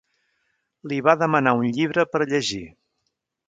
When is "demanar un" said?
1.25-1.69